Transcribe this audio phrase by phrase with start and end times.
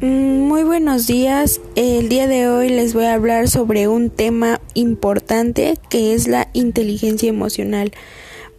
[0.00, 1.60] Mm, muy buenos días.
[1.74, 6.50] El día de hoy les voy a hablar sobre un tema importante que es la
[6.52, 7.92] inteligencia emocional.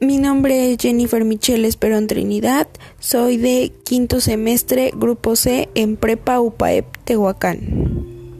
[0.00, 2.68] Mi nombre es Jennifer Michelle Esperón Trinidad.
[3.00, 8.38] Soy de quinto semestre, grupo C, en Prepa UPAEP Tehuacán.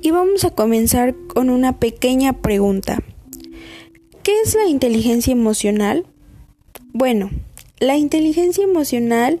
[0.00, 3.02] Y vamos a comenzar con una pequeña pregunta.
[4.22, 6.06] ¿Qué es la inteligencia emocional?
[6.94, 7.28] Bueno,
[7.80, 9.40] la inteligencia emocional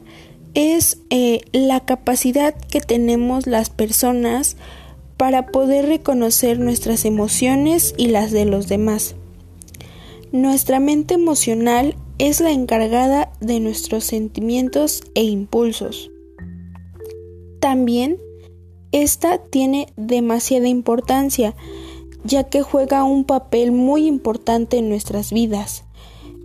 [0.54, 4.56] eh, la capacidad que tenemos las personas
[5.16, 9.16] para poder reconocer nuestras emociones y las de los demás.
[10.32, 16.10] Nuestra mente emocional es la encargada de nuestros sentimientos e impulsos.
[17.60, 18.18] También
[18.92, 21.54] esta tiene demasiada importancia,
[22.24, 25.84] ya que juega un papel muy importante en nuestras vidas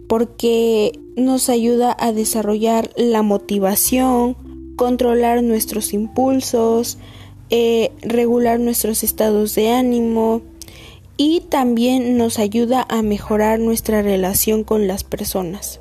[0.09, 4.36] porque nos ayuda a desarrollar la motivación,
[4.75, 6.97] controlar nuestros impulsos,
[7.52, 10.42] eh, regular nuestros estados de ánimo
[11.16, 15.80] y también nos ayuda a mejorar nuestra relación con las personas.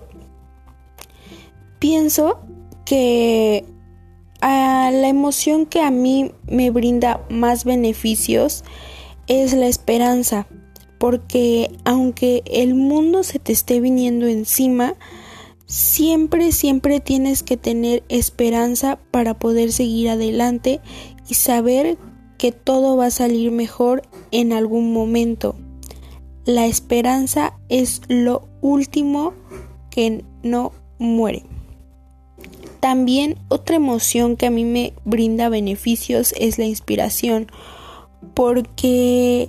[1.79, 2.39] Pienso
[2.85, 3.65] que
[4.43, 8.63] a la emoción que a mí me brinda más beneficios
[9.27, 10.47] es la esperanza
[10.99, 14.95] porque aunque el mundo se te esté viniendo encima,
[15.67, 20.81] siempre, siempre tienes que tener esperanza para poder seguir adelante
[21.29, 21.99] y saber
[22.39, 25.55] que todo va a salir mejor en algún momento.
[26.45, 29.35] La esperanza es lo último
[29.91, 31.45] que no muere.
[32.81, 37.49] También otra emoción que a mí me brinda beneficios es la inspiración,
[38.35, 39.49] porque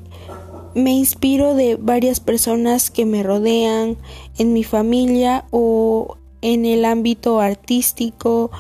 [0.75, 3.98] me inspiro de varias personas que me rodean
[4.38, 8.52] en mi familia o en el ámbito artístico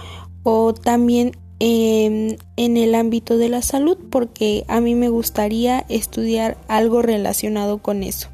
[0.43, 7.01] o también en, el ámbito de la salud porque a mí me gustaría estudiar algo
[7.01, 8.29] relacionado con eso.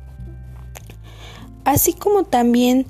[1.64, 2.86] Así como también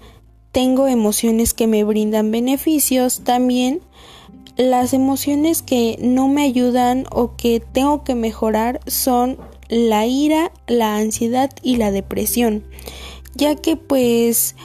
[0.51, 3.81] tengo emociones que me brindan beneficios, también
[4.57, 9.37] las emociones que no me ayudan o que tengo que mejorar son
[9.69, 12.63] la ira, la ansiedad y la depresión,
[13.35, 14.55] ya que pues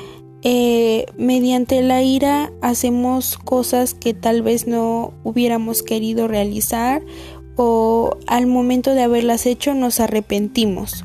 [0.43, 7.03] eh, mediante la ira hacemos cosas que tal vez no hubiéramos querido realizar
[7.57, 11.05] o al momento de haberlas hecho nos arrepentimos.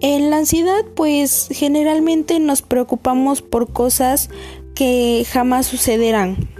[0.00, 4.28] En la ansiedad pues generalmente nos preocupamos por cosas
[4.74, 6.53] que jamás sucederán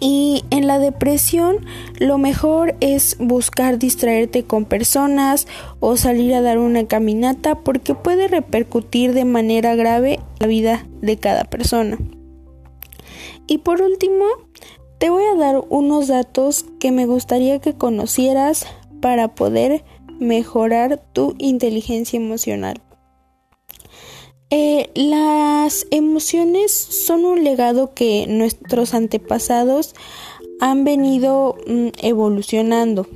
[0.00, 1.64] y en la depresión
[1.98, 5.46] lo mejor es buscar distraerte con personas
[5.80, 11.16] o salir a dar una caminata porque puede repercutir de manera grave la vida de
[11.16, 11.98] cada persona.
[13.46, 14.24] Y por último,
[14.98, 18.66] te voy a dar unos datos que me gustaría que conocieras
[19.00, 19.84] para poder
[20.18, 22.82] mejorar tu inteligencia emocional.
[24.50, 29.94] Eh, las emociones son un legado que nuestros antepasados
[30.60, 33.06] han venido mm, evolucionando.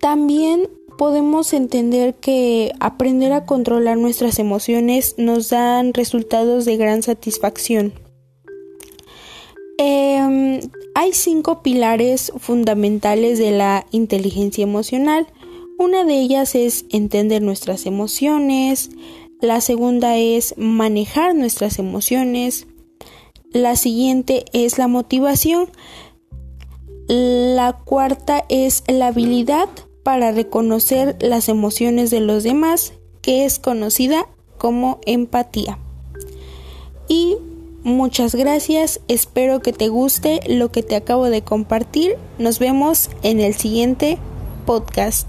[0.00, 7.92] También podemos entender que aprender a controlar nuestras emociones nos dan resultados de gran satisfacción.
[9.78, 10.60] Em,
[10.94, 15.26] hay cinco pilares fundamentales de la inteligencia emocional.
[15.78, 18.90] Una de ellas es entender nuestras emociones,
[19.40, 22.66] la segunda es manejar nuestras emociones.
[23.52, 25.68] La siguiente es la motivación.
[27.08, 29.68] La cuarta es la habilidad
[30.02, 34.26] para reconocer las emociones de los demás, que es conocida
[34.56, 35.78] como empatía.
[37.08, 37.36] Y
[37.82, 42.16] muchas gracias, espero que te guste lo que te acabo de compartir.
[42.38, 44.18] Nos vemos en el siguiente
[44.64, 45.28] podcast.